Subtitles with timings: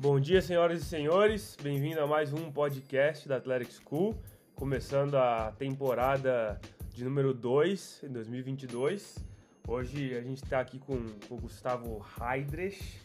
[0.00, 1.56] Bom dia, senhoras e senhores.
[1.60, 4.16] Bem-vindo a mais um podcast da Athletic School,
[4.54, 6.60] começando a temporada
[6.94, 9.16] de número 2 em 2022.
[9.66, 13.00] Hoje a gente está aqui com, com o Gustavo Heidrich,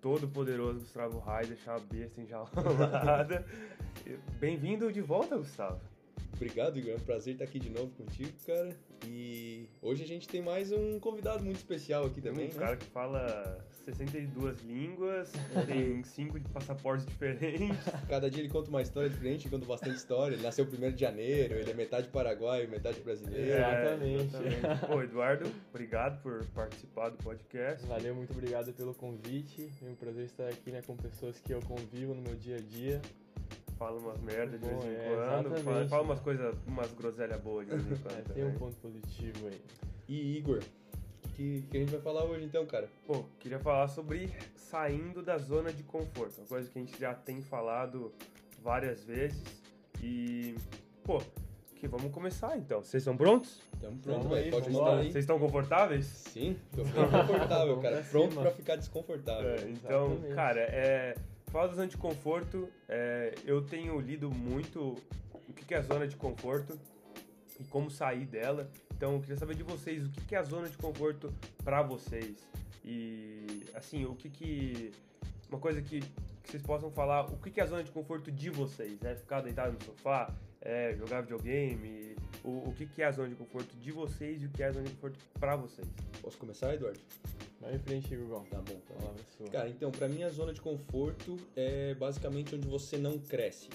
[0.00, 3.44] todo poderoso Gustavo Heidrich, uma besta enjaulada.
[4.40, 5.78] Bem-vindo de volta, Gustavo.
[6.32, 6.92] Obrigado, Igor.
[6.92, 8.74] É um prazer estar aqui de novo contigo, cara.
[9.06, 12.58] E hoje a gente tem mais um convidado muito especial aqui também, um né?
[12.58, 15.32] cara que fala 62 línguas,
[15.66, 17.78] tem cinco passaportes diferentes.
[18.08, 20.34] Cada dia ele conta uma história diferente, conta bastante história.
[20.34, 23.50] Ele nasceu 1 de janeiro, ele é metade paraguaio, metade brasileiro.
[23.50, 24.36] Exatamente.
[24.36, 24.86] exatamente.
[24.86, 27.86] Pô, Eduardo, obrigado por participar do podcast.
[27.86, 29.70] Valeu, muito obrigado pelo convite.
[29.82, 32.60] É um prazer estar aqui né, com pessoas que eu convivo no meu dia a
[32.60, 33.00] dia.
[33.78, 37.40] Fala umas merdas de Bom, vez em é, quando, fala, fala umas coisas, umas groselhas
[37.40, 38.10] boas de vez em quando.
[38.30, 39.60] É, tem um ponto positivo aí.
[40.06, 40.60] E Igor,
[41.40, 42.86] que, que a gente vai falar hoje então, cara?
[43.06, 47.14] Pô, queria falar sobre saindo da zona de conforto, uma coisa que a gente já
[47.14, 48.12] tem falado
[48.62, 49.42] várias vezes.
[50.02, 50.54] E,
[51.02, 51.18] pô,
[51.76, 52.82] que vamos começar então.
[52.82, 53.58] Vocês estão prontos?
[53.80, 54.62] Tamo pronto, Vamos aí, velho.
[54.62, 54.98] Pode lá.
[54.98, 55.04] aí.
[55.10, 56.04] Vocês estão confortáveis?
[56.04, 57.96] Sim, tô bem confortável, cara.
[57.96, 59.50] pra Pronto pra ficar desconfortável.
[59.50, 60.34] É, então, Exatamente.
[60.34, 61.14] cara, é,
[61.46, 62.68] fala da zona de conforto.
[62.86, 64.94] é, eu tenho lido muito
[65.48, 66.78] o que que é a zona de conforto
[67.58, 68.70] e como sair dela.
[69.00, 71.32] Então, eu queria saber de vocês o que que é a zona de conforto
[71.64, 72.36] pra vocês.
[72.84, 74.92] E, assim, o que que.
[75.48, 78.30] Uma coisa que, que vocês possam falar, o que que é a zona de conforto
[78.30, 79.02] de vocês?
[79.02, 80.30] É ficar deitado no sofá?
[80.60, 82.14] É jogar videogame?
[82.44, 84.66] O, o que que é a zona de conforto de vocês e o que é
[84.66, 85.88] a zona de conforto pra vocês?
[86.20, 87.00] Posso começar, Eduardo?
[87.58, 88.44] Vai em frente, Igor.
[88.50, 89.48] Tá bom, tá é sua.
[89.48, 93.70] Cara, então, pra mim a zona de conforto é basicamente onde você não cresce.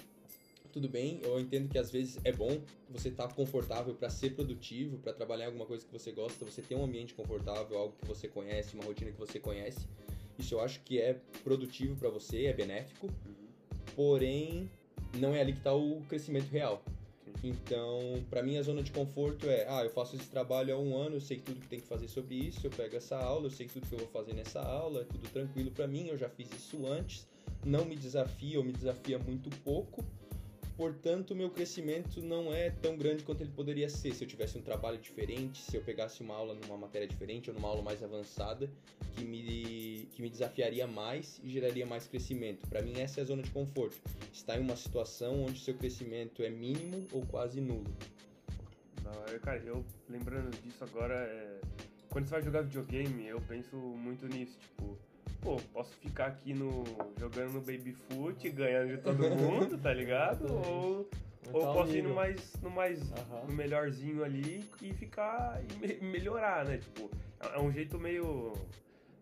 [0.76, 2.60] Tudo bem, eu entendo que às vezes é bom
[2.90, 6.62] você estar confortável pra ser produtivo, pra trabalhar em alguma coisa que você gosta, você
[6.62, 9.88] ter um ambiente confortável, algo que você conhece, uma rotina que você conhece.
[10.38, 11.14] Isso eu acho que é
[11.46, 13.10] produtivo pra você, é benéfico.
[13.96, 14.70] Porém,
[15.18, 16.84] não é ali que tá o crescimento real.
[17.42, 20.98] Então, pra mim a zona de conforto é, ah, eu faço esse trabalho há um
[20.98, 23.52] ano, eu sei tudo que tem que fazer sobre isso, eu pego essa aula, eu
[23.52, 26.28] sei tudo que eu vou fazer nessa aula, é tudo tranquilo pra mim, eu já
[26.28, 27.26] fiz isso antes,
[27.66, 30.04] não me desafia ou me desafia muito pouco.
[30.78, 34.62] Portanto, meu crescimento não é tão grande quanto ele poderia ser se eu tivesse um
[34.62, 38.70] trabalho diferente, se eu pegasse uma aula numa matéria diferente ou numa aula mais avançada,
[39.16, 42.68] que me, que me desafiaria mais e geraria mais crescimento.
[42.68, 43.96] Para mim, essa é a zona de conforto.
[44.34, 47.90] Estar em uma situação onde seu crescimento é mínimo ou quase nulo.
[49.06, 51.62] Hora, cara, eu lembrando disso agora, é...
[52.10, 54.98] quando você vai jogar videogame, eu penso muito nisso, tipo,
[55.46, 56.84] pô, posso ficar aqui no
[57.20, 60.44] jogando no baby foot, ganhando de todo mundo, tá ligado?
[60.52, 61.08] Ou,
[61.54, 63.46] ou Aumentar o posso ir no mais, no mais, Aham.
[63.48, 66.80] no melhorzinho ali e ficar e me- melhorar, né?
[66.80, 67.12] Tipo,
[67.54, 68.54] é um jeito meio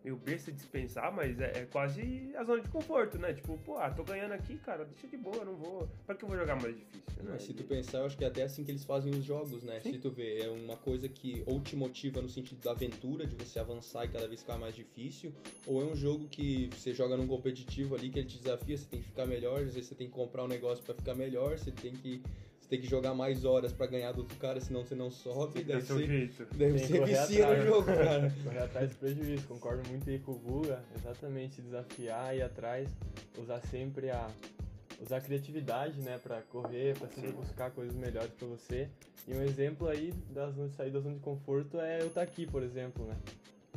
[0.04, 3.32] meio besta de se pensar, mas é, é quase a zona de conforto, né?
[3.32, 5.88] Tipo, pô, ah, tô ganhando aqui, cara, deixa de boa, não vou.
[6.04, 7.22] Pra que eu vou jogar mais difícil?
[7.22, 7.30] né?
[7.32, 9.62] Mas se tu pensar, eu acho que é até assim que eles fazem os jogos,
[9.62, 9.80] né?
[9.80, 13.34] Se tu vê, é uma coisa que ou te motiva no sentido da aventura, de
[13.34, 15.32] você avançar e cada vez ficar mais difícil,
[15.66, 18.86] ou é um jogo que você joga num competitivo ali que ele te desafia, você
[18.86, 21.58] tem que ficar melhor, às vezes você tem que comprar um negócio pra ficar melhor,
[21.58, 22.22] você tem que
[22.64, 25.62] você tem que jogar mais horas pra ganhar do outro cara, senão você não sobe,
[25.62, 26.46] deve seu ser, jeito.
[26.56, 27.64] deve Tem correr vicia no atrás.
[27.66, 28.32] jogo, cara.
[28.42, 30.82] Correr atrás do prejuízo, concordo muito aí com o Guga.
[30.96, 32.88] Exatamente, se desafiar, ir atrás,
[33.38, 34.26] usar sempre a.
[35.02, 37.36] Usar a criatividade, né, pra correr, pra sempre Sim.
[37.36, 38.88] buscar coisas melhores pra você.
[39.28, 42.46] E um exemplo aí das de sair da zona de conforto é eu estar aqui,
[42.46, 43.16] por exemplo, né?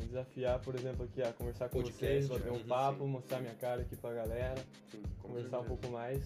[0.00, 3.10] Me desafiar, por exemplo, aqui a conversar com Podcast, vocês, bater um papo, Sim.
[3.10, 6.22] mostrar minha cara aqui pra galera, Sim, conversar um pouco mais.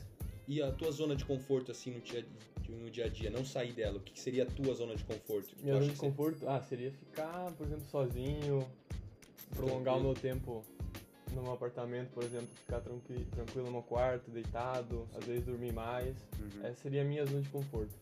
[0.46, 2.24] E a tua zona de conforto, assim, no dia,
[2.76, 5.54] no dia a dia, não sair dela, o que seria a tua zona de conforto?
[5.62, 8.66] Minha zona de você- conforto, ah, seria ficar, por exemplo, sozinho,
[9.54, 10.02] prolongar o Tranquilo.
[10.02, 10.64] meu tempo
[11.34, 16.14] no meu apartamento, por exemplo, ficar tranqui tranquilo no quarto, deitado, às vezes dormir mais.
[16.38, 16.64] Uhum.
[16.66, 17.94] Essa seria a minha zona de conforto.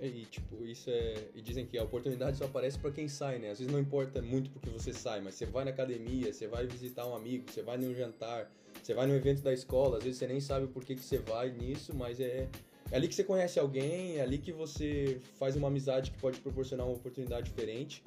[0.00, 1.14] E, tipo, isso é.
[1.34, 3.50] E dizem que a oportunidade só aparece pra quem sai, né?
[3.50, 6.66] Às vezes não importa muito porque você sai, mas você vai na academia, você vai
[6.66, 8.48] visitar um amigo, você vai num jantar,
[8.80, 11.18] você vai num evento da escola, às vezes você nem sabe por que, que você
[11.18, 12.48] vai nisso, mas é.
[12.90, 16.40] É ali que você conhece alguém, é ali que você faz uma amizade que pode
[16.40, 18.02] proporcionar uma oportunidade diferente.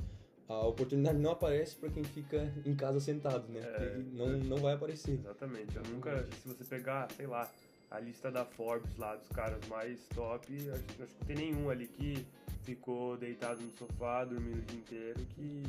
[0.47, 3.61] A oportunidade não aparece pra quem fica em casa sentado, né?
[3.61, 3.97] É.
[4.11, 5.13] Não, não vai aparecer.
[5.13, 5.75] Exatamente.
[5.75, 7.49] Eu nunca, se você pegar, sei lá,
[7.89, 11.69] a lista da Forbes lá dos caras mais top, acho, acho que não tem nenhum
[11.69, 12.25] ali que
[12.63, 15.63] ficou deitado no sofá, dormindo o dia inteiro, que,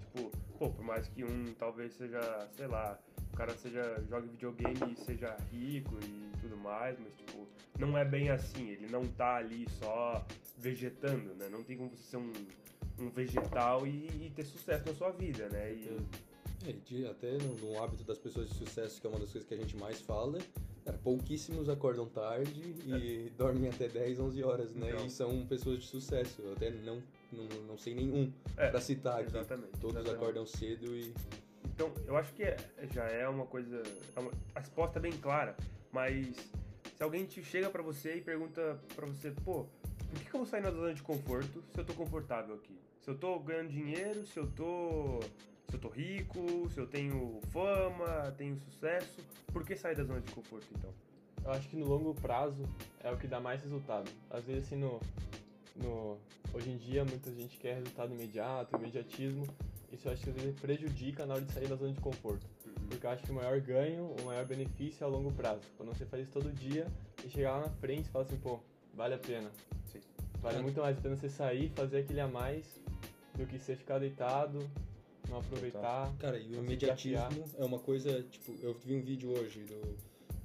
[0.00, 2.98] tipo, pô, por mais que um talvez seja, sei lá,
[3.36, 7.46] cara seja, jogue videogame e seja rico e tudo mais, mas, tipo,
[7.78, 10.26] não é bem assim, ele não tá ali só
[10.58, 11.48] vegetando, né?
[11.50, 12.32] Não tem como você ser um,
[12.98, 15.72] um vegetal e, e ter sucesso na sua vida, né?
[15.72, 16.00] E,
[16.66, 19.46] É, de, até no, no, hábito das pessoas de sucesso, que é uma das coisas
[19.46, 20.38] que a gente mais fala,
[20.84, 23.30] cara, pouquíssimos acordam tarde e é.
[23.36, 24.90] dormem até 10, 11 horas, né?
[24.90, 25.06] Então.
[25.06, 26.40] E são pessoas de sucesso.
[26.40, 29.28] Eu até não, não, não sei nenhum é, para citar aqui.
[29.28, 29.78] Exatamente.
[29.78, 30.16] Todos exatamente.
[30.16, 31.12] acordam cedo e.
[31.76, 32.56] Então, eu acho que é,
[32.90, 33.82] já é uma coisa.
[34.16, 34.20] É
[34.54, 35.54] a resposta é bem clara,
[35.92, 36.34] mas
[36.96, 39.66] se alguém te chega para você e pergunta para você, pô,
[40.08, 42.80] por que, que eu vou sair na zona de conforto se eu tô confortável aqui?
[43.02, 45.20] Se eu tô ganhando dinheiro, se eu tô.
[45.68, 49.20] Se eu tô rico, se eu tenho fama, tenho sucesso,
[49.52, 50.94] por que sair da zona de conforto então?
[51.44, 52.62] Eu acho que no longo prazo
[53.02, 54.08] é o que dá mais resultado.
[54.30, 55.00] Às vezes assim no,
[55.74, 56.18] no
[56.54, 59.44] hoje em dia muita gente quer resultado imediato, imediatismo.
[59.92, 62.46] Isso eu acho que às vezes prejudica na hora de sair da zona de conforto.
[62.66, 62.88] Uhum.
[62.88, 65.62] Porque eu acho que o maior ganho, o maior benefício é a longo prazo.
[65.76, 66.86] Quando você faz isso todo dia
[67.24, 68.60] e chegar lá na frente e falar assim, pô,
[68.94, 69.50] vale a pena.
[69.92, 70.00] Sim.
[70.40, 70.62] Vale é.
[70.62, 72.80] muito mais a pena você sair, fazer aquele a mais,
[73.34, 74.68] do que você ficar deitado,
[75.28, 76.12] não aproveitar.
[76.18, 79.96] Cara, e o imediatismo é uma coisa, tipo, eu vi um vídeo hoje do.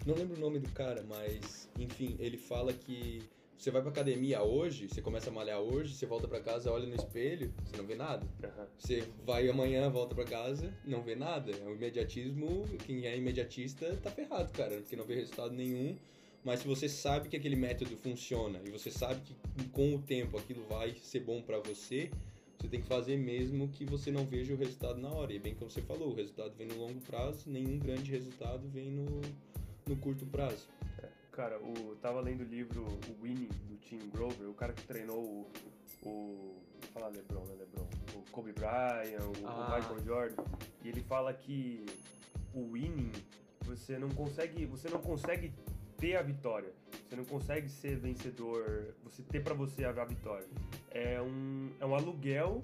[0.05, 3.21] Não lembro o nome do cara, mas enfim, ele fala que
[3.61, 6.87] você vai pra academia hoje, você começa a malhar hoje, você volta pra casa, olha
[6.87, 8.25] no espelho, você não vê nada.
[8.43, 8.65] Uhum.
[8.79, 11.51] Você vai amanhã, volta pra casa, não vê nada.
[11.51, 15.95] É o imediatismo, quem é imediatista tá ferrado, cara, porque não vê resultado nenhum
[16.43, 20.37] mas se você sabe que aquele método funciona e você sabe que com o tempo
[20.37, 22.09] aquilo vai ser bom para você,
[22.57, 25.33] você tem que fazer mesmo que você não veja o resultado na hora.
[25.33, 28.89] E bem como você falou, o resultado vem no longo prazo, nenhum grande resultado vem
[28.89, 29.21] no,
[29.87, 30.67] no curto prazo.
[31.31, 35.17] Cara, o, tava lendo o livro O Winning, do Tim Grover, o cara que treinou
[35.17, 35.51] o,
[36.05, 36.61] o
[36.93, 37.87] falar LeBron, né, LeBron?
[38.15, 39.55] O Kobe Bryant, o, ah.
[39.55, 40.43] o Michael Jordan,
[40.83, 41.85] e ele fala que
[42.53, 43.11] o winning
[43.61, 45.53] você não consegue, você não consegue
[45.97, 46.73] ter a vitória.
[47.07, 50.47] Você não consegue ser vencedor, você ter para você a vitória.
[50.89, 52.63] É um, é um aluguel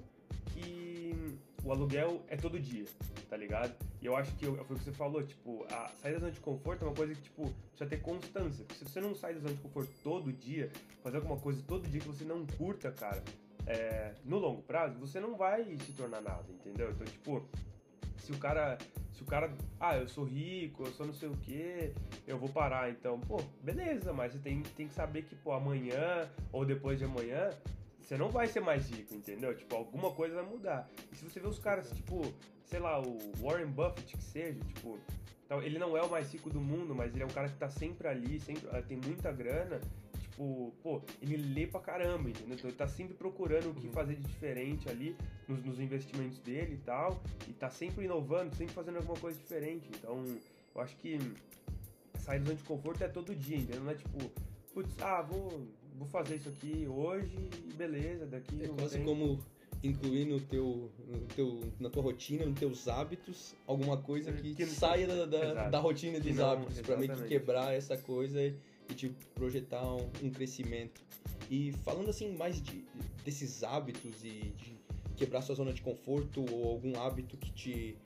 [1.68, 2.86] o aluguel é todo dia,
[3.28, 3.74] tá ligado?
[4.00, 6.40] E eu acho que foi o que você falou, tipo, a sair da zona de
[6.40, 8.64] conforto é uma coisa que, tipo, precisa ter constância.
[8.64, 10.72] Porque se você não sai da zona de conforto todo dia,
[11.02, 13.22] fazer alguma coisa todo dia que você não curta, cara,
[13.66, 16.90] é, no longo prazo, você não vai se tornar nada, entendeu?
[16.90, 17.46] Então, tipo,
[18.16, 18.78] se o cara
[19.12, 21.92] se o cara, ah, eu sou rico, eu sou não sei o que,
[22.24, 26.30] eu vou parar, então, pô, beleza, mas você tem, tem que saber que, pô, amanhã
[26.52, 27.50] ou depois de amanhã,
[28.08, 29.54] você não vai ser mais rico, entendeu?
[29.54, 30.88] Tipo, alguma coisa vai mudar.
[31.12, 32.22] E se você vê os caras, tipo,
[32.64, 34.98] sei lá, o Warren Buffett que seja, tipo,
[35.62, 37.68] ele não é o mais rico do mundo, mas ele é um cara que tá
[37.68, 39.78] sempre ali, sempre tem muita grana
[40.38, 42.54] tipo, pô, ele lê pra caramba, entendeu?
[42.54, 43.92] Então ele tá sempre procurando o que uhum.
[43.92, 45.16] fazer de diferente ali
[45.48, 49.90] nos, nos, investimentos dele e tal, e tá sempre inovando, sempre fazendo alguma coisa diferente.
[49.98, 50.24] Então,
[50.74, 51.18] eu acho que
[52.20, 53.82] sair do zona de conforto é todo dia, entendeu?
[53.82, 54.30] Não é tipo,
[54.72, 55.66] putz, ah, vou,
[55.98, 57.36] vou fazer isso aqui hoje
[57.68, 58.62] e beleza, daqui.
[58.62, 59.38] É quase como
[59.82, 64.66] incluir no teu, no teu, na tua rotina, nos teus hábitos, alguma coisa que, que
[64.66, 69.14] saia da, da, da, rotina dos hábitos, para meio que quebrar essa coisa e te
[69.34, 71.00] projetar um, um crescimento.
[71.50, 72.84] E falando assim mais de,
[73.24, 74.78] desses hábitos e de
[75.16, 77.96] quebrar sua zona de conforto ou algum hábito que te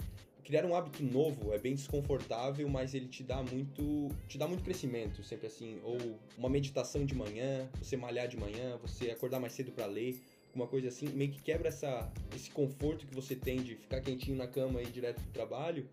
[0.52, 4.62] criar um hábito novo é bem desconfortável, mas ele te dá muito, te dá muito
[4.62, 5.96] crescimento, sempre assim, ou
[6.36, 10.20] uma meditação de manhã, você malhar de manhã, você acordar mais cedo para ler,
[10.54, 14.36] uma coisa assim, meio que quebra essa esse conforto que você tem de ficar quentinho
[14.36, 15.88] na cama e ir direto pro trabalho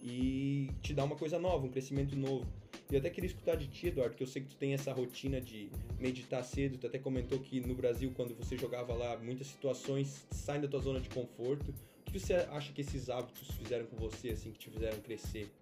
[0.00, 2.46] e te dá uma coisa nova, um crescimento novo.
[2.88, 4.92] E eu até queria escutar de ti, Eduardo, que eu sei que tu tem essa
[4.92, 6.78] rotina de meditar cedo.
[6.78, 10.78] Tu até comentou que no Brasil, quando você jogava lá, muitas situações saem da tua
[10.78, 11.74] zona de conforto.
[12.14, 15.52] Que você acha que esses hábitos fizeram com você, assim, que te fizeram crescer?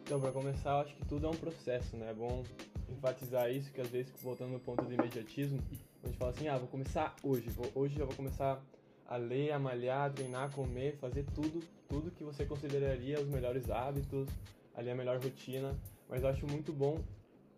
[0.00, 2.10] Então, para começar, eu acho que tudo é um processo, né?
[2.10, 2.42] É bom
[2.88, 5.62] enfatizar isso, que às vezes, voltando no ponto do imediatismo,
[6.02, 8.60] a gente fala assim, ah, vou começar hoje, vou, hoje eu vou começar
[9.06, 13.28] a ler, a malhar, a treinar, a comer, fazer tudo, tudo que você consideraria os
[13.28, 14.28] melhores hábitos,
[14.74, 15.72] ali a melhor rotina.
[16.08, 16.98] Mas eu acho muito bom,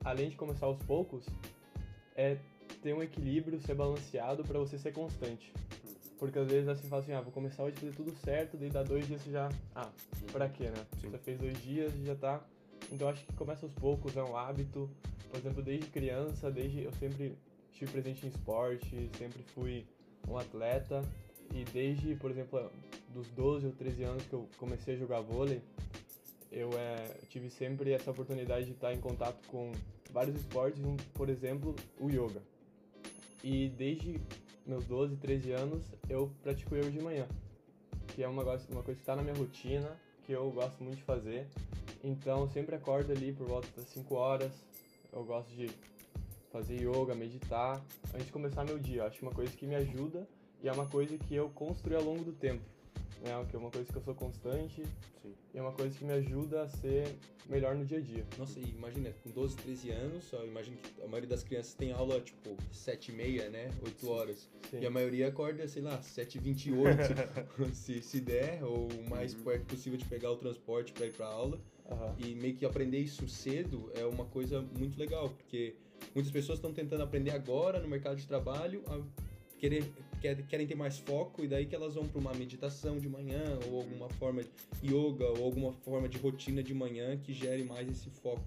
[0.04, 1.24] além de começar aos poucos,
[2.14, 2.36] é
[2.82, 5.50] ter um equilíbrio, ser balanceado para você ser constante.
[6.18, 8.70] Porque às vezes assim fala assim, ah, vou começar hoje a fazer tudo certo, daí
[8.70, 9.48] dá dois dias você já.
[9.74, 9.90] Ah,
[10.32, 10.86] pra quê, né?
[11.00, 11.10] Sim.
[11.10, 12.44] Você fez dois dias e já tá.
[12.92, 14.88] Então acho que começa aos poucos, é um hábito.
[15.30, 17.36] Por exemplo, desde criança, desde eu sempre
[17.72, 19.86] estive presente em esporte, sempre fui
[20.28, 21.02] um atleta.
[21.52, 22.70] E desde, por exemplo,
[23.12, 25.60] dos 12 ou 13 anos que eu comecei a jogar vôlei,
[26.50, 29.72] eu é, tive sempre essa oportunidade de estar em contato com
[30.12, 30.80] vários esportes,
[31.12, 32.40] por exemplo, o yoga.
[33.42, 34.20] E desde
[34.66, 37.26] meus 12, 13 anos eu pratico yoga de manhã,
[38.08, 39.88] que é uma, uma coisa que está na minha rotina,
[40.24, 41.46] que eu gosto muito de fazer.
[42.02, 44.52] Então eu sempre acordo ali por volta das 5 horas,
[45.12, 45.70] eu gosto de
[46.50, 49.04] fazer yoga, meditar, antes de começar meu dia.
[49.04, 50.26] Acho uma coisa que me ajuda
[50.62, 52.73] e é uma coisa que eu construí ao longo do tempo.
[53.24, 53.44] Né?
[53.48, 54.82] Que é uma coisa que eu sou constante
[55.22, 55.34] Sim.
[55.54, 57.08] e é uma coisa que me ajuda a ser
[57.48, 58.24] melhor no dia a dia.
[58.38, 61.92] Nossa, e imagina, com 12, 13 anos, eu imagino que a maioria das crianças tem
[61.92, 63.70] aula, tipo, 7 e meia, né?
[63.84, 64.48] 8 horas.
[64.70, 64.80] Sim.
[64.80, 69.44] E a maioria acorda, sei lá, 7h28, se, se der, ou o mais Uhum.
[69.44, 71.58] perto possível de pegar o transporte para ir pra aula.
[71.90, 72.14] Aham.
[72.18, 75.74] E meio que aprender isso cedo é uma coisa muito legal, porque
[76.14, 78.98] muitas pessoas estão tentando aprender agora no mercado de trabalho, a
[79.64, 79.84] querer,
[80.20, 83.58] quer- querem ter mais foco, e daí que elas vão para uma meditação de manhã,
[83.70, 84.50] ou alguma forma de
[84.84, 88.44] yoga, ou alguma forma de rotina de manhã que gere mais esse foco.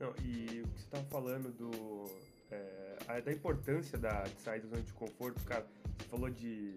[0.00, 2.04] Não, e o que você tava falando do.
[2.50, 5.66] é, da importância da, de sair da zona de conforto, cara,
[5.98, 6.74] você falou de.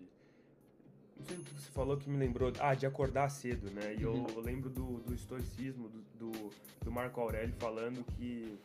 [1.18, 2.52] Não sei o que você falou que me lembrou.
[2.60, 3.96] Ah, de acordar cedo, né?
[4.00, 4.26] E Uhum.
[4.28, 6.50] eu, eu lembro do, do estoicismo, do, do,
[6.84, 8.58] do Marco Aurélio falando que.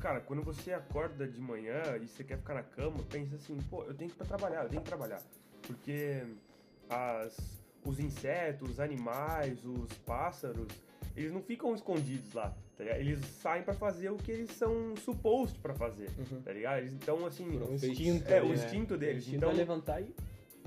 [0.00, 3.82] Cara, quando você acorda de manhã e você quer ficar na cama, pensa assim, pô,
[3.84, 5.20] eu tenho que ir pra trabalhar, eu tenho que trabalhar.
[5.66, 6.22] Porque
[6.88, 7.36] as,
[7.84, 10.68] os insetos, os animais, os pássaros,
[11.16, 13.00] eles não ficam escondidos lá, tá ligado?
[13.00, 16.08] Eles saem pra fazer o que eles são supposed pra fazer,
[16.44, 16.78] tá ligado?
[16.78, 18.54] Eles, então, assim, O instinto, É, o né?
[18.54, 19.16] instinto deles.
[19.16, 20.14] O instinto Então- é levantar e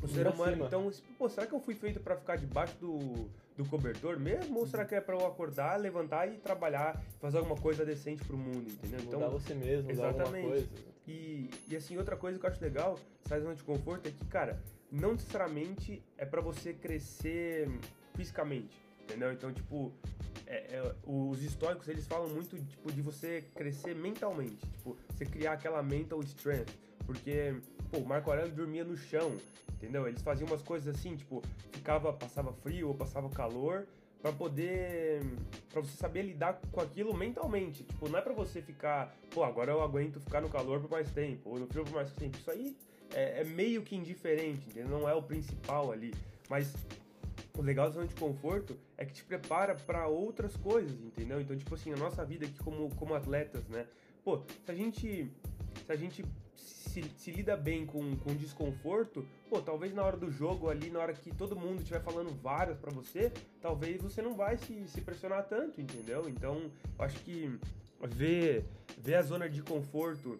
[0.01, 3.65] o ser humano, então, pô, será que eu fui feito pra ficar debaixo do, do
[3.70, 4.60] cobertor mesmo?
[4.60, 8.38] Ou será que é pra eu acordar, levantar e trabalhar, fazer alguma coisa decente pro
[8.38, 9.01] mundo, entendeu?
[9.03, 10.48] mudar Então, você mesmo, mudar alguma exatamente.
[10.48, 10.68] coisa.
[11.08, 14.12] E, e assim, outra coisa que eu acho legal, sair da zona de conforto, é
[14.12, 17.68] que, cara, não necessariamente é pra você crescer
[18.15, 19.32] fisicamente, entendeu?
[19.32, 19.91] Então, tipo,
[20.46, 25.53] é- é, os históricos, eles falam muito, tipo, de você crescer mentalmente, tipo, você criar
[25.53, 26.70] aquela mental strength,
[27.06, 27.56] porque,
[27.91, 29.36] pô, o Marco Aurélio dormia no chão,
[29.74, 30.08] entendeu?
[30.08, 31.41] Eles faziam umas coisas assim, tipo,
[31.72, 33.88] ficava, passava frio ou passava calor,
[34.22, 35.22] pra poder,
[35.72, 39.72] pra você saber lidar com aquilo mentalmente, tipo, não é pra você ficar, pô, agora
[39.72, 42.51] eu aguento ficar no calor por mais tempo, ou no frio por mais tempo, isso
[42.51, 42.75] aí
[43.13, 44.89] é, é meio que indiferente, entendeu?
[44.89, 46.13] Não é o principal ali,
[46.50, 46.74] mas
[47.58, 51.39] o legal da zona de conforto é que te prepara pra outras coisas, entendeu?
[51.41, 53.86] Então, tipo assim, a nossa vida aqui como, como atletas, né?
[54.24, 55.31] Pô, se a gente,
[55.86, 56.24] se a gente
[56.89, 61.00] se, se lida bem com, com desconforto, pô, talvez na hora do jogo ali, na
[61.00, 63.31] hora que todo mundo estiver falando várias pra você,
[63.62, 66.27] talvez você não vai se, se pressionar tanto, entendeu?
[66.27, 67.58] Então, eu acho que
[68.08, 68.65] ver,
[68.98, 70.39] ver a zona de conforto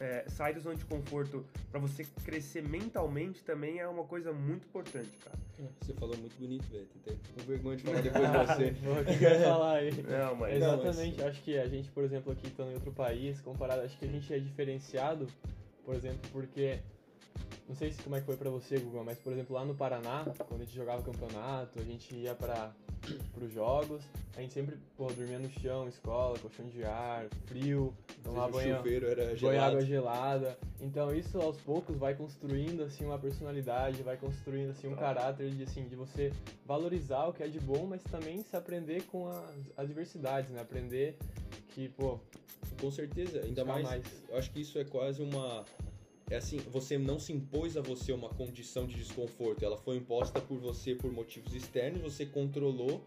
[0.00, 4.66] é, sair da zona de conforto pra você crescer mentalmente também é uma coisa muito
[4.66, 5.38] importante, cara.
[5.80, 6.86] Você falou muito bonito, velho.
[6.86, 9.24] Tô até com vergonha de falar depois de você.
[9.24, 9.90] Eu ia falar aí?
[10.02, 10.60] Não, mas.
[10.60, 13.98] Não, Exatamente, acho que a gente, por exemplo, aqui estando em outro país, comparado, acho
[13.98, 15.26] que a gente é diferenciado,
[15.86, 16.80] por exemplo, porque
[17.68, 19.74] não sei se como é que foi pra você, Guga, mas por exemplo, lá no
[19.74, 22.74] Paraná, quando a gente jogava campeonato, a gente ia para
[23.40, 24.02] os jogos,
[24.36, 28.82] a gente sempre, pô, dormia no chão, escola, colchão de ar, frio, tomar o banho,
[29.40, 30.58] banho água gelada.
[30.80, 35.62] Então isso aos poucos vai construindo assim uma personalidade, vai construindo assim um caráter de
[35.62, 36.32] assim de você
[36.66, 40.60] valorizar o que é de bom, mas também se aprender com as adversidades, né?
[40.60, 41.16] Aprender
[41.68, 42.18] que, pô,
[42.80, 45.64] Com certeza, ainda buscar mais, Eu acho que isso é quase uma.
[46.28, 49.64] É assim, você não se impôs a você uma condição de desconforto.
[49.64, 53.00] Ela foi imposta por você por motivos externos, você controlou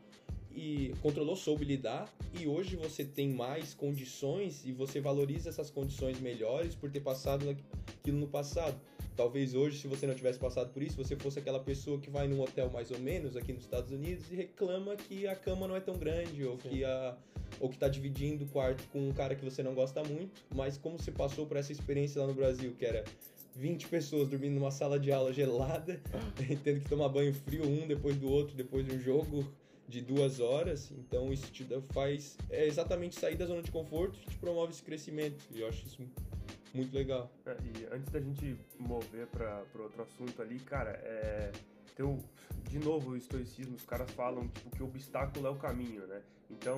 [0.52, 6.20] e controlou, soube lidar, e hoje você tem mais condições e você valoriza essas condições
[6.20, 8.80] melhores por ter passado aquilo no passado.
[9.20, 12.26] Talvez hoje, se você não tivesse passado por isso, você fosse aquela pessoa que vai
[12.26, 15.76] num hotel mais ou menos aqui nos Estados Unidos e reclama que a cama não
[15.76, 16.70] é tão grande ou Sim.
[16.70, 17.18] que a
[17.60, 20.78] ou que tá dividindo o quarto com um cara que você não gosta muito, mas
[20.78, 23.04] como você passou por essa experiência lá no Brasil, que era
[23.58, 26.00] 20 pessoas dormindo numa sala de aula gelada,
[26.64, 29.46] tendo que tomar banho frio um depois do outro, depois de um jogo
[29.86, 34.30] de duas horas, então isso te faz é exatamente sair da zona de conforto e
[34.30, 36.02] te promove esse crescimento, e eu acho isso
[36.74, 37.32] muito legal.
[37.46, 41.52] É, E antes da gente mover para outro assunto ali, cara, é,
[41.96, 42.18] tem o,
[42.70, 46.22] de novo o estoicismo, os caras falam tipo, que o obstáculo é o caminho, né?
[46.50, 46.78] Então,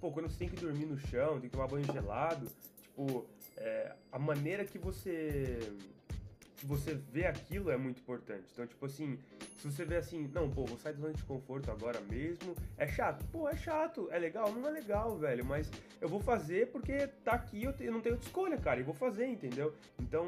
[0.00, 2.46] pô, quando você tem que dormir no chão, tem que tomar banho gelado,
[2.82, 3.26] tipo,
[3.56, 5.58] é, a maneira que você
[6.66, 8.44] você vê aquilo é muito importante.
[8.52, 9.18] Então, tipo assim,
[9.56, 12.86] se você vê assim, não, pô, vou sair da zona de conforto agora mesmo, é
[12.86, 13.24] chato?
[13.32, 14.52] Pô, é chato, é legal?
[14.52, 18.14] Não é legal, velho, mas eu vou fazer porque tá aqui, eu, eu não tenho
[18.14, 19.74] outra escolha, cara, e vou fazer, entendeu?
[20.00, 20.26] Então,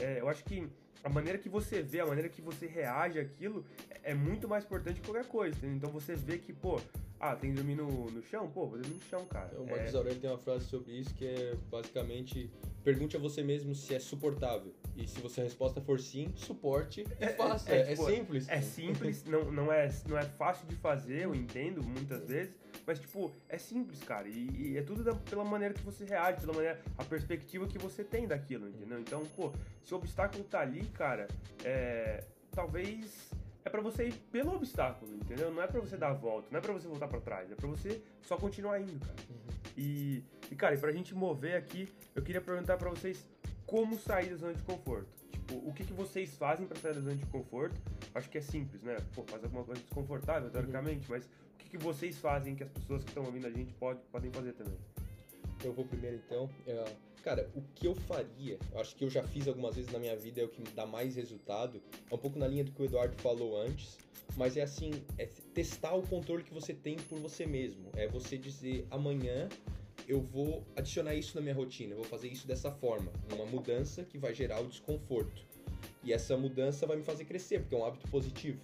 [0.00, 0.68] é, eu acho que
[1.04, 4.64] a maneira que você vê, a maneira que você reage àquilo é, é muito mais
[4.64, 5.76] importante que qualquer coisa, entendeu?
[5.76, 6.80] Então você vê que, pô,
[7.20, 8.48] ah, tem que dormir no, no chão?
[8.50, 9.50] Pô, vou dormir no chão, cara.
[9.58, 12.50] O É, Marcos Aurélio tem uma frase sobre isso que é basicamente
[12.84, 14.72] pergunte a você mesmo se é suportável.
[14.98, 17.70] E se você a resposta for sim, suporte e faça.
[17.72, 18.48] é, É, tipo, simples.
[18.48, 22.52] É simples, não, não, é, não é fácil de fazer, eu entendo muitas vezes,
[22.84, 24.26] mas tipo, é simples, cara.
[24.28, 27.78] E, e é tudo da- pela maneira que você reage, pela maneira, a perspectiva que
[27.78, 28.98] você tem daquilo, entendeu?
[28.98, 29.52] Então, pô,
[29.84, 31.28] se o obstáculo tá ali, cara,
[31.64, 35.50] é, talvez é é pra você ir pelo obstáculo, entendeu?
[35.52, 37.54] Não é pra você dar a volta, não é pra você voltar pra trás, é
[37.54, 39.14] pra você só continuar indo, cara.
[39.76, 41.86] E, e, cara, e pra gente mover aqui,
[42.16, 43.26] eu queria perguntar pra vocês
[43.68, 45.06] como sair da zona de conforto.
[45.30, 47.78] Tipo, o que, que vocês fazem pra sair da zona de conforto?
[48.14, 48.96] Acho que é simples, né?
[49.14, 53.04] Pô, fazer alguma coisa desconfortável, teoricamente, mas o que, que vocês fazem que as pessoas
[53.04, 54.76] que estão ouvindo a gente pode, podem fazer também?
[55.62, 56.48] Eu vou primeiro então.
[56.66, 56.82] É,
[57.22, 60.40] cara, o que eu faria, acho que eu já fiz algumas vezes na minha vida,
[60.40, 61.82] é o que dá mais resultado.
[62.10, 63.98] É um pouco na linha do que o Eduardo falou antes,
[64.34, 67.90] mas é assim, é testar o controle que você tem por você mesmo.
[67.94, 69.46] É você dizer amanhã
[70.08, 74.02] eu vou adicionar isso na minha rotina, eu vou fazer isso dessa forma, uma mudança
[74.02, 75.46] que vai gerar o desconforto.
[76.02, 78.58] E essa mudança vai me fazer crescer, porque é um hábito positivo.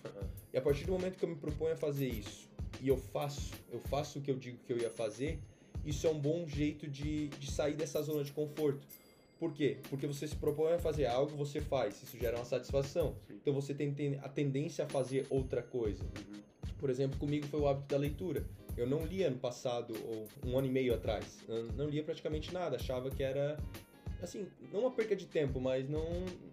[0.53, 2.49] E a partir do momento que eu me proponho a fazer isso
[2.81, 5.39] e eu faço, eu faço o que eu digo que eu ia fazer,
[5.85, 8.87] isso é um bom jeito de, de sair dessa zona de conforto.
[9.39, 9.77] Por quê?
[9.91, 13.15] Porque você se propõe a fazer algo, você faz, isso gera uma satisfação.
[13.27, 13.35] Sim.
[13.35, 16.03] Então você tem a tendência a fazer outra coisa.
[16.03, 16.41] Uhum.
[16.79, 18.47] Por exemplo, comigo foi o hábito da leitura.
[18.77, 21.39] Eu não lia no passado, ou um ano e meio atrás.
[21.49, 22.77] Eu não lia praticamente nada.
[22.77, 23.57] Achava que era,
[24.23, 26.05] assim, não uma perca de tempo, mas não,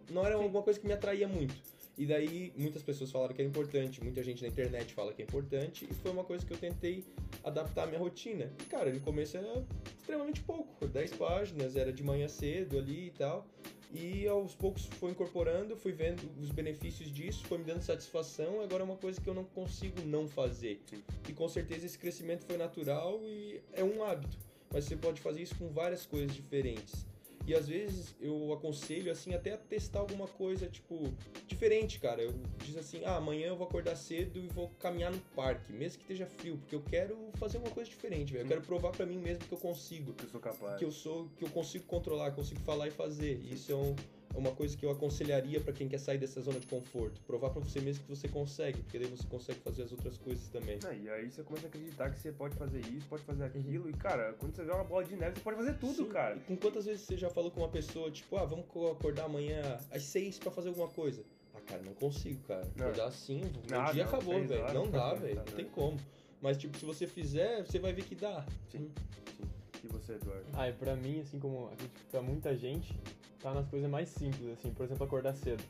[0.10, 1.56] não era alguma coisa que me atraía muito.
[1.98, 5.26] E daí, muitas pessoas falaram que era importante, muita gente na internet fala que é
[5.26, 7.04] importante, e foi uma coisa que eu tentei
[7.44, 8.52] adaptar à minha rotina.
[8.62, 9.66] E, cara, no começo era
[9.98, 13.46] extremamente pouco, 10 páginas, era de manhã cedo ali e tal.
[13.94, 18.62] E aos poucos foi incorporando, fui vendo os benefícios disso, foi me dando satisfação.
[18.62, 20.82] Agora é uma coisa que eu não consigo não fazer.
[20.86, 21.04] Sim.
[21.28, 24.38] E com certeza esse crescimento foi natural e é um hábito.
[24.72, 27.06] Mas você pode fazer isso com várias coisas diferentes.
[27.48, 31.12] E às vezes eu aconselho assim até a testar alguma coisa tipo
[31.48, 32.22] diferente, cara.
[32.22, 32.34] Eu
[32.64, 36.04] diz assim: "Ah, amanhã eu vou acordar cedo e vou caminhar no parque, mesmo que
[36.04, 38.44] esteja frio, porque eu quero fazer uma coisa diferente, velho.
[38.46, 40.78] Eu quero provar pra mim mesmo que eu consigo Que eu sou capaz.
[40.78, 43.40] que eu sou que eu consigo controlar, consigo falar e fazer.
[43.44, 43.96] E isso é, um-
[44.34, 47.50] é uma coisa que eu aconselharia pra quem quer sair dessa zona de conforto, provar
[47.50, 50.80] pra você mesmo que você consegue, porque daí você consegue fazer as outras coisas também.
[50.86, 53.90] Ah, e aí você começa a acreditar que você pode fazer isso, pode fazer aquilo,
[53.90, 56.36] e cara, quando você vê uma bola de neve, você pode fazer tudo, Sim, cara.
[56.36, 59.26] E com quantas vezes você já falou com uma pessoa, tipo, ah, vamos co- acordar
[59.26, 61.24] amanhã às seis pra fazer alguma coisa?
[61.54, 62.66] Ah, cara, não consigo, cara.
[62.76, 62.86] Não.
[62.88, 64.74] Acordar assim, meu Ah, dia não, acabou, velho.
[64.74, 65.36] Não dá, velho.
[65.36, 65.98] Não tem como.
[66.42, 68.44] Mas, tipo, se você fizer, você vai ver que dá.
[68.72, 68.90] Sim,
[69.38, 69.44] sim.
[69.84, 70.46] E você, Eduardo?
[70.54, 72.98] Ah, e pra mim, assim como acredito que pra muita gente,
[73.42, 75.64] tá nas coisas mais simples, assim, por exemplo, acordar cedo.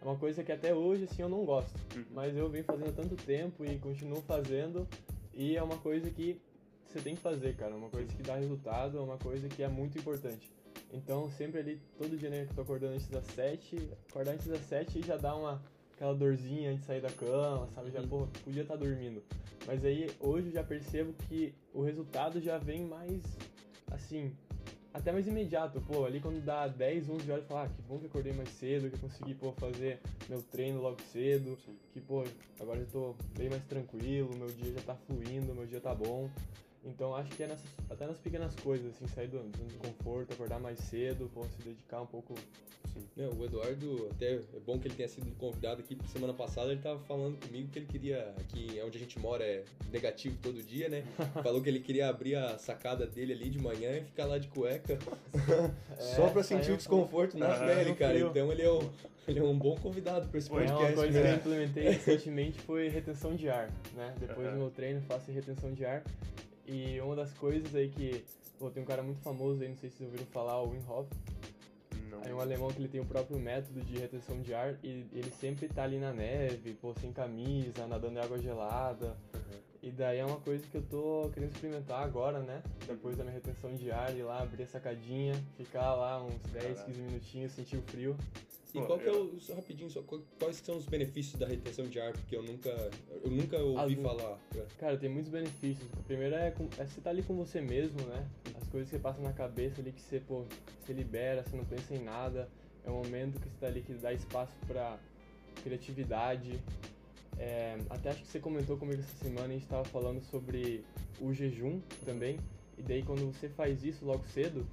[0.00, 1.74] É uma coisa que até hoje, assim, eu não gosto.
[1.94, 2.04] Uhum.
[2.12, 4.88] Mas eu venho fazendo há tanto tempo e continuo fazendo,
[5.34, 6.40] e é uma coisa que
[6.86, 7.72] você tem que fazer, cara.
[7.72, 10.50] É uma coisa que dá resultado, é uma coisa que é muito importante.
[10.92, 13.76] Então, sempre ali, todo dia, né, que eu tô acordando antes das sete,
[14.08, 15.62] acordar antes das sete já dá uma
[15.94, 17.90] aquela dorzinha antes de sair da cama, sabe?
[17.90, 18.08] Já, Uhum.
[18.08, 19.22] pô, podia estar dormindo.
[19.66, 23.22] Mas aí, hoje eu já percebo que o resultado já vem mais,
[23.90, 24.32] assim,
[24.92, 25.80] até mais imediato.
[25.80, 28.48] Pô, ali quando dá 10, 11 horas, eu falo, ah, que bom que acordei mais
[28.50, 31.76] cedo, que eu consegui, pô, fazer meu treino logo cedo, Sim.
[31.92, 32.24] que, pô,
[32.60, 36.28] agora eu tô bem mais tranquilo, meu dia já tá fluindo, meu dia tá bom.
[36.84, 40.58] Então acho que é nessas, até nas pequenas coisas, assim, sair do, do conforto, acordar
[40.58, 42.34] mais cedo, pô, se dedicar um pouco.
[42.94, 43.04] Sim.
[43.16, 46.80] Não, o Eduardo, até é bom que ele tenha sido convidado aqui, semana passada ele
[46.80, 49.62] tava falando comigo que ele queria, aqui onde a gente mora é
[49.92, 51.04] negativo todo dia, né?
[51.44, 54.48] Falou que ele queria abrir a sacada dele ali de manhã e ficar lá de
[54.48, 54.98] cueca,
[56.16, 58.14] só pra É, sentir o desconforto na pele, cara.
[58.14, 58.28] frio.
[58.30, 58.90] Então ele é, um,
[59.28, 61.30] ele é um bom convidado pra esse Pô, é É podcast, uma coisa que eu
[61.30, 61.36] né?
[61.36, 64.14] implementei recentemente foi retenção de ar, né?
[64.18, 64.56] Depois Aham.
[64.56, 66.02] do meu treino faço retenção de ar.
[66.70, 68.24] E uma das coisas aí que,
[68.56, 70.84] pô, tem um cara muito famoso aí, não sei se vocês ouviram falar, o Wim
[70.88, 71.08] Hof.
[72.08, 72.22] Não.
[72.22, 75.32] É um alemão que ele tem o próprio método de retenção de ar e ele
[75.40, 79.16] sempre tá ali na neve, pô, sem camisa, nadando em água gelada.
[79.34, 79.58] Uhum.
[79.82, 82.62] E daí é uma coisa que eu tô querendo experimentar agora, né?
[82.86, 86.64] Depois da minha retenção de ar, ir lá, abrir a sacadinha, ficar lá uns 10,
[86.64, 86.84] Caraca.
[86.84, 88.16] 15 minutinhos, sentir o frio.
[88.72, 90.00] E Pô, qual que é o, só rapidinho, só,
[90.38, 92.12] quais são os benefícios da retenção de ar?
[92.12, 92.90] Porque eu nunca,
[93.24, 94.38] eu nunca ouvi As- falar.
[94.78, 95.88] Cara, tem muitos benefícios.
[95.98, 98.28] O primeiro é, com- é você tá ali com você mesmo, né?
[98.60, 100.44] As coisas que você passa na cabeça ali que você, pô,
[100.80, 102.48] você libera, você não pensa em nada.
[102.84, 104.98] É um momento que você tá ali que dá espaço pra
[105.64, 106.60] criatividade.
[107.38, 110.84] É, até acho que você comentou comigo essa semana, a gente tava falando sobre
[111.20, 112.38] o jejum também.
[112.78, 114.66] E daí quando você faz isso logo cedo,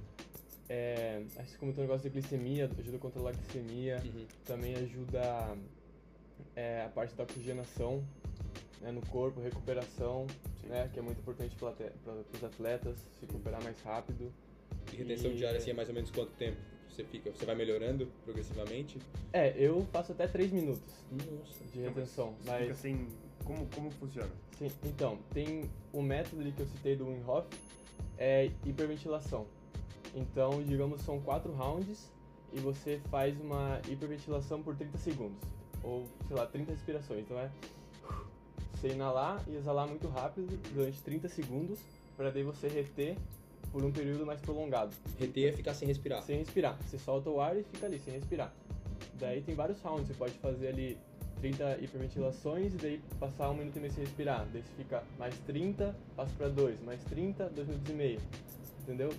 [0.68, 4.26] é, acho que você comentou o negócio da glicemia, ajuda a controlar a glicemia Uhum.
[4.44, 5.56] também ajuda
[6.54, 8.04] é, a parte da oxigenação
[8.80, 10.26] né, no corpo, recuperação,
[10.64, 11.72] né, que é muito importante para
[12.34, 14.32] os atletas se recuperar mais rápido.
[14.92, 16.56] E retenção E- de ar assim é mais ou menos quanto tempo
[16.88, 17.30] você fica?
[17.30, 18.98] Você vai melhorando progressivamente?
[19.32, 21.64] É, eu faço até 3 minutos Nossa.
[21.72, 23.08] de retenção, mas assim,
[23.44, 24.30] como, como funciona?
[24.58, 27.46] sim, então, tem o método ali que eu citei do Wim Hof,
[28.16, 29.46] é hiperventilação.
[30.14, 32.10] Então, digamos, são 4 rounds
[32.52, 35.38] e você faz uma hiperventilação por 30 segundos.
[35.82, 37.20] ou sei lá, 30 respirações.
[37.20, 37.50] Então é
[38.74, 41.78] você inalar e exalar muito rápido durante 30 segundos,
[42.16, 43.16] para daí você reter
[43.72, 44.94] por um período mais prolongado.
[45.18, 46.22] Reter é ficar sem respirar.
[46.22, 46.78] Sem respirar.
[46.82, 48.52] Você solta o ar e fica ali, sem respirar.
[49.14, 50.98] Daí tem vários rounds, você pode fazer ali
[51.40, 54.46] 30 hiperventilações e daí passar um minuto e meio sem respirar.
[54.52, 58.20] Daí você fica mais 30, passa pra 2, mais 30, 2 minutos e meio.
[58.88, 59.10] Entendeu?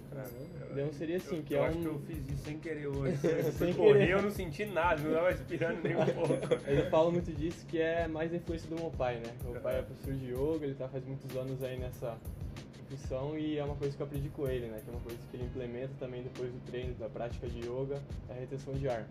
[0.71, 1.81] Então seria assim, que eu é acho um...
[1.81, 3.17] que eu fiz isso sem querer hoje.
[3.21, 3.75] Sem sem querer.
[3.75, 6.67] correr, eu não senti nada, não tava respirando nem um pouco.
[6.67, 9.31] Ele fala muito disso, que é mais a influência do meu pai, né?
[9.43, 12.17] Meu pai é professor de yoga, ele tá faz muitos anos aí nessa
[12.87, 14.81] profissão e é uma coisa que eu aprendi com ele, né?
[14.83, 18.01] Que é uma coisa que ele implementa também depois do treino, da prática de yoga,
[18.27, 19.07] é a retenção de ar.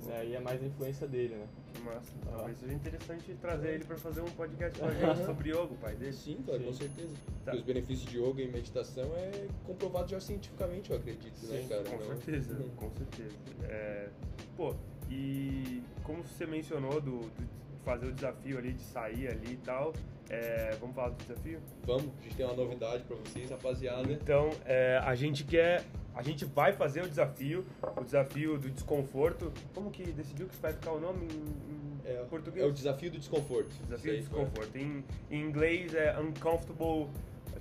[0.00, 1.46] Isso aí é mais a influência dele, né?
[1.82, 2.12] Massa.
[2.26, 2.36] Ah.
[2.36, 5.94] Talvez seja interessante trazer ele pra fazer um podcast com a gente sobre yoga, pai
[5.96, 6.12] dele.
[6.12, 6.78] Sim, cara, com Sim.
[6.78, 7.14] certeza.
[7.44, 7.54] Tá.
[7.54, 11.82] Os benefícios de yoga e meditação é comprovado já cientificamente, eu acredito, né, Sim, cara?
[11.84, 13.36] Com Não- certeza, com certeza.
[13.64, 14.08] É,
[14.56, 14.74] pô,
[15.10, 19.92] e como você mencionou do, do fazer o desafio ali, de sair ali e tal,
[20.30, 21.58] é, vamos falar do desafio?
[21.84, 24.10] Vamos, a gente tem uma novidade pra vocês, rapaziada.
[24.10, 27.64] Então, é, a gente quer, a gente vai fazer o desafio,
[27.96, 29.52] o desafio do desconforto.
[29.74, 32.64] Como que decidiu que vai ficar o nome em, em É, português?
[32.64, 33.70] é o desafio do desconforto.
[33.84, 34.76] Desafio do aí, desconforto.
[34.76, 37.08] Em, em inglês é Uncomfortable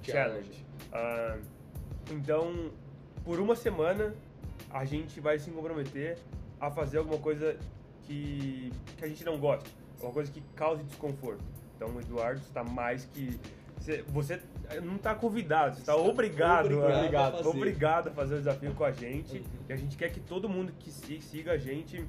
[0.04, 0.50] Challenge.
[0.52, 0.66] Challenge.
[0.92, 1.38] Ah,
[2.12, 2.72] então,
[3.24, 4.14] por uma semana,
[4.70, 6.18] a gente vai se comprometer
[6.60, 7.56] a fazer alguma coisa
[8.04, 9.70] que, que a gente não gosta.
[10.02, 11.44] Uma coisa que cause desconforto.
[11.76, 13.40] Então, o Eduardo está mais que...
[13.82, 14.40] Você, você
[14.84, 17.50] não está convidado, você está Está obrigado, obrigado a, fazer.
[17.50, 19.38] obrigado a fazer o desafio com a gente.
[19.40, 19.44] Uhum.
[19.70, 22.06] E a gente quer que todo mundo que siga a gente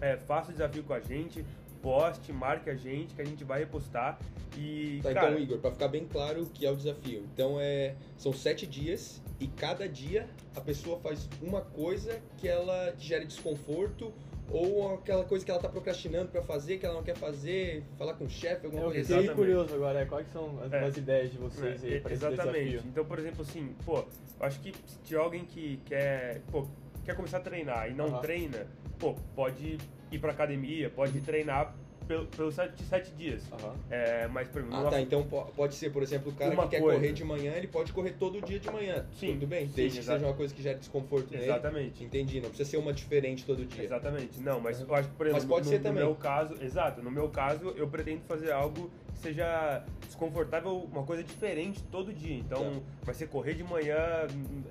[0.00, 1.44] é, faça o desafio com a gente,
[1.80, 4.18] poste, marque a gente, que a gente vai repostar.
[4.56, 7.24] E, Tá, cara, então, Igor, pra ficar bem claro o que é o desafio.
[7.32, 12.92] Então, é, são sete dias e cada dia a pessoa faz uma coisa que ela
[12.98, 14.12] gere desconforto
[14.50, 18.14] ou aquela coisa que ela tá procrastinando pra fazer, que ela não quer fazer, falar
[18.14, 19.24] com o chefe, alguma Eu coisa fiquei assim.
[19.24, 19.36] Exatamente.
[19.36, 20.84] curioso agora, é, quais são as, É.
[20.84, 22.86] as ideias de vocês aí É, para esse exatamente.
[22.86, 26.66] Então, por exemplo, assim, pô, eu acho que se tiver alguém que quer, pô,
[27.04, 28.20] quer começar a treinar e não Aham.
[28.20, 28.66] treina,
[28.98, 29.78] pô, pode
[30.10, 31.74] ir pra academia, pode treinar
[32.08, 33.42] pelos sete, sete dias.
[33.52, 33.74] Aham.
[33.90, 35.00] É, mas, por exemplo, Ah, numa- tá.
[35.00, 36.98] Então po- pode ser, por exemplo, o cara Uma que quer coisa.
[36.98, 39.04] correr de manhã, ele pode correr todo dia de manhã.
[39.12, 39.66] Sim, Tudo bem?
[39.66, 41.44] sim, Desde que seja uma coisa que gere desconforto nele.
[41.44, 42.02] Exatamente.
[42.02, 42.40] Entendi.
[42.40, 43.84] Não precisa ser uma diferente todo dia.
[43.84, 44.40] Exatamente.
[44.40, 44.86] Não, mas Uhum.
[44.88, 46.04] eu acho que, por exemplo, Mas pode no, ser no também.
[46.04, 51.22] meu caso, exato, no meu caso, eu pretendo fazer algo que seja desconfortável, uma coisa
[51.22, 52.34] diferente todo dia.
[52.36, 52.80] Então, Tá.
[53.04, 53.96] vai ser correr de manhã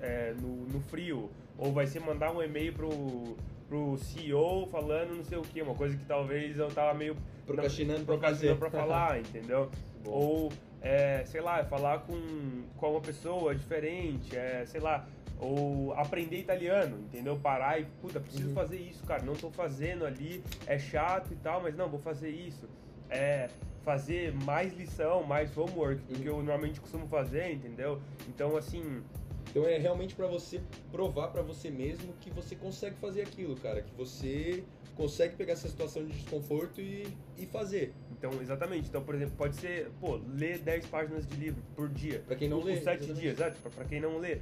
[0.00, 3.36] é, no, no frio, ou vai ser mandar um e-mail pro,
[3.68, 8.00] pro CEO falando não sei o que, uma coisa que talvez eu tava meio Procrastinando
[8.00, 8.70] não, pra procrastinando fazer.
[8.70, 9.70] pra falar, entendeu?
[10.04, 10.10] Bom.
[10.10, 15.06] Ou, é, sei lá, falar com, com uma pessoa diferente, é, sei lá,
[15.40, 17.36] ou aprender italiano, entendeu?
[17.36, 18.54] Parar e, puta, preciso Uhum.
[18.54, 22.30] fazer isso, cara, não tô fazendo ali, é chato e tal, mas não, vou fazer
[22.30, 22.68] isso.
[23.10, 23.48] É
[23.84, 26.20] fazer mais lição, mais homework do Uhum.
[26.20, 28.00] que eu normalmente costumo fazer, entendeu?
[28.28, 29.02] Então, assim,
[29.50, 30.60] Então é realmente pra você
[30.92, 33.82] provar pra você mesmo que você consegue fazer aquilo, cara.
[33.82, 34.62] Que você
[34.96, 37.06] consegue pegar essa situação de desconforto e,
[37.36, 37.92] e fazer.
[38.10, 38.88] então, exatamente.
[38.88, 42.22] Então, por exemplo, pode ser, pô, ler 10 páginas de livro por dia.
[42.26, 42.76] Pra quem não lê.
[42.76, 43.20] sete exatamente.
[43.20, 44.34] dias, é, tipo, pra quem não lê.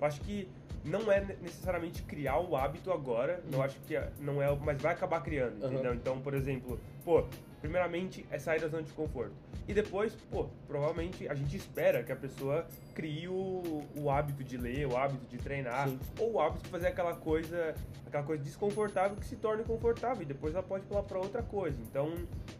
[0.00, 0.48] Eu acho que
[0.84, 4.80] não é ne- necessariamente criar o hábito agora, eu acho que é- não é, mas
[4.80, 5.74] vai acabar criando, Aham.
[5.74, 5.94] entendeu?
[5.94, 7.24] Então, por exemplo, pô,
[7.60, 9.32] primeiramente é sair da zona de conforto.
[9.66, 14.56] E depois, pô, provavelmente a gente espera que a pessoa crie o, o hábito de
[14.56, 15.98] ler, o hábito de treinar, Sim.
[16.18, 17.74] ou o hábito de fazer aquela coisa,
[18.06, 21.78] aquela coisa desconfortável que se torne confortável e depois ela pode pular pra outra coisa.
[21.82, 22.12] Então,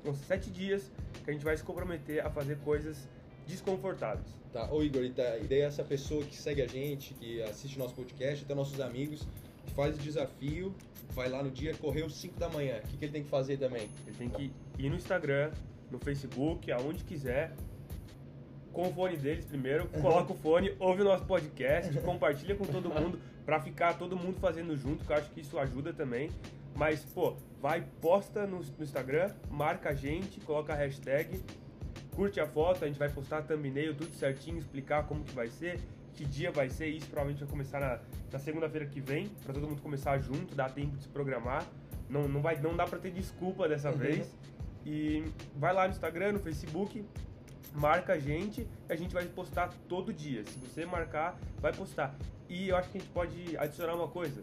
[0.04, 0.90] são sete dias
[1.24, 3.08] que a gente vai se comprometer a fazer coisas
[3.46, 4.26] desconfortáveis.
[4.52, 7.78] Tá, ô Igor, e tá, e daí essa pessoa que segue a gente, que assiste
[7.78, 9.26] nosso podcast, até nossos amigos,
[9.66, 10.74] que faz o desafio,
[11.10, 12.78] vai lá no dia, correu 5 da manhã.
[12.84, 13.88] O que, que ele tem que fazer também?
[14.06, 15.50] Ele tem que ir no Instagram,
[15.90, 17.52] no Facebook, aonde quiser,
[18.72, 22.88] com o fone deles primeiro, coloca o fone, ouve o nosso podcast, compartilha com todo
[22.90, 26.30] mundo, pra ficar todo mundo fazendo junto, que eu acho que isso ajuda também.
[26.76, 31.42] Mas, pô, vai, posta no, no Instagram, marca a gente, coloca a hashtag,
[32.14, 35.80] curte a foto, a gente vai postar thumbnail, tudo certinho, explicar como que vai ser,
[36.14, 37.98] que dia vai ser, isso provavelmente vai começar na,
[38.30, 41.66] na segunda-feira que vem, pra todo mundo começar junto, dá tempo de se programar.
[42.08, 43.96] Não, não, vai, não dá pra ter desculpa dessa Uhum.
[43.96, 44.38] vez.
[44.90, 45.22] E
[45.54, 47.04] vai lá no Instagram, no Facebook,
[47.74, 50.42] marca a gente, a gente vai postar todo dia.
[50.46, 52.16] Se você marcar, vai postar.
[52.48, 54.42] E eu acho que a gente pode adicionar uma coisa.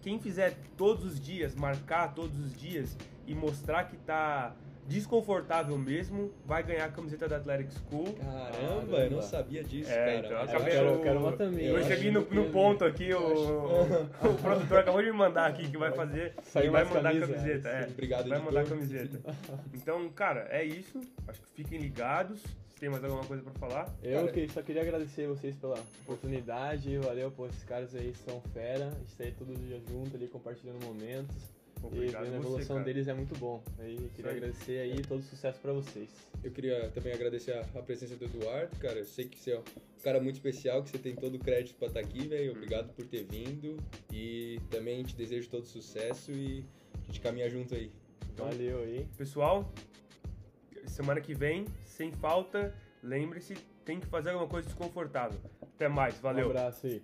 [0.00, 6.32] Quem fizer todos os dias, marcar todos os dias e mostrar que tá desconfortável mesmo,
[6.44, 8.12] vai ganhar a camiseta da Athletic School.
[8.14, 10.18] Caramba, eu não sabia disso, É, cara.
[10.18, 11.66] então, eu acabei- quero, eu- quero uma também.
[11.66, 13.18] Eu Eu cheguei no, no ponto aqui, o,
[14.22, 16.34] o produtor acabou de me mandar aqui que vai fazer.
[16.44, 17.68] Saiu Ele vai mandar a camisa, camiseta.
[17.68, 19.20] É, Obrigado, vai mandar a camiseta.
[19.72, 21.00] Então, cara, é isso.
[21.28, 22.40] Acho que fiquem ligados.
[22.40, 23.88] Se tem mais alguma coisa pra falar.
[24.02, 28.86] Eu que- só queria agradecer vocês pela oportunidade, valeu, pô, esses caras aí são fera,
[28.86, 31.36] a gente tá aí todo dia junto ali, compartilhando momentos,
[31.86, 32.84] Obrigado e vendo a você, evolução cara.
[32.84, 33.62] deles é muito bom.
[33.78, 34.36] Aí, queria aí.
[34.36, 36.10] agradecer aí, todo sucesso pra vocês.
[36.42, 38.98] Eu queria também agradecer a, a presença do Eduardo, cara.
[38.98, 39.62] Eu sei que você é um
[40.02, 42.52] cara muito especial, que você tem todo o crédito pra estar aqui, velho.
[42.52, 43.76] Obrigado por ter vindo.
[44.12, 46.64] E também te desejo todo sucesso e
[47.02, 47.90] a gente caminha junto aí.
[48.32, 49.06] Então, Valeu aí.
[49.16, 49.72] Pessoal,
[50.86, 55.38] semana que vem, sem falta, lembre-se, tem que fazer alguma coisa desconfortável.
[55.62, 56.48] Até mais, valeu.
[56.48, 57.02] Um abraço aí.